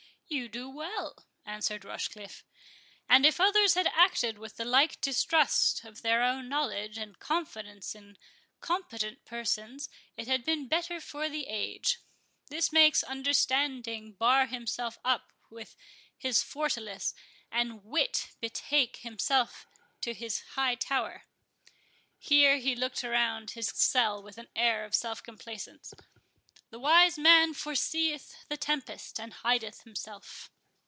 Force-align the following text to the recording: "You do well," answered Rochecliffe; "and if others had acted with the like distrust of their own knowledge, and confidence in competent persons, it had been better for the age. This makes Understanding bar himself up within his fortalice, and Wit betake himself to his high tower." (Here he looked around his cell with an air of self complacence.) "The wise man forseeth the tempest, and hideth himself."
"You 0.33 0.47
do 0.47 0.69
well," 0.69 1.25
answered 1.45 1.83
Rochecliffe; 1.83 2.45
"and 3.09 3.25
if 3.25 3.41
others 3.41 3.73
had 3.73 3.87
acted 3.87 4.37
with 4.39 4.55
the 4.55 4.63
like 4.63 5.01
distrust 5.01 5.83
of 5.83 6.03
their 6.03 6.23
own 6.23 6.47
knowledge, 6.47 6.97
and 6.97 7.19
confidence 7.19 7.93
in 7.95 8.17
competent 8.61 9.25
persons, 9.25 9.89
it 10.15 10.27
had 10.29 10.45
been 10.45 10.69
better 10.69 11.01
for 11.01 11.27
the 11.27 11.47
age. 11.47 11.97
This 12.47 12.71
makes 12.71 13.03
Understanding 13.03 14.13
bar 14.13 14.45
himself 14.45 14.97
up 15.03 15.33
within 15.49 15.75
his 16.17 16.41
fortalice, 16.41 17.13
and 17.51 17.83
Wit 17.83 18.29
betake 18.39 18.99
himself 19.01 19.67
to 19.99 20.13
his 20.13 20.39
high 20.55 20.75
tower." 20.75 21.25
(Here 22.17 22.55
he 22.57 22.73
looked 22.73 23.03
around 23.03 23.51
his 23.51 23.67
cell 23.67 24.23
with 24.23 24.37
an 24.37 24.47
air 24.55 24.85
of 24.85 24.95
self 24.95 25.21
complacence.) 25.21 25.93
"The 26.69 26.79
wise 26.79 27.19
man 27.19 27.53
forseeth 27.53 28.33
the 28.47 28.55
tempest, 28.55 29.19
and 29.19 29.33
hideth 29.33 29.81
himself." 29.81 30.49